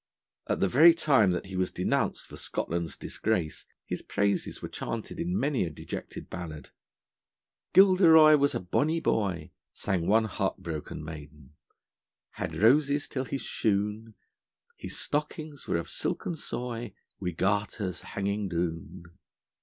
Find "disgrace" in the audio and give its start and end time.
2.97-3.67